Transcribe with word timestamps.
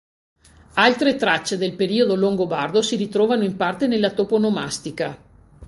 Altre 0.85 1.15
tracce 1.15 1.57
del 1.57 1.75
periodo 1.75 2.15
longobardo 2.15 2.81
si 2.81 2.95
ritrovano 2.95 3.43
in 3.43 3.55
parte 3.55 3.85
nella 3.85 4.09
toponomastica. 4.09 5.15